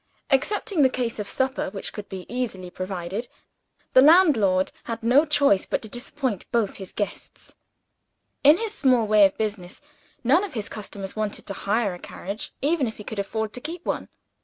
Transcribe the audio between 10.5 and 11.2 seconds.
his customers